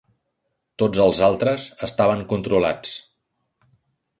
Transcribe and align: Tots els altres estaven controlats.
Tots 0.83 1.01
els 1.03 1.19
altres 1.27 1.65
estaven 1.89 2.25
controlats. 2.33 2.99